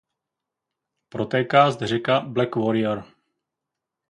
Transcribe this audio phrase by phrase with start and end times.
[1.09, 3.05] Protéká zde řeka Black Warrior.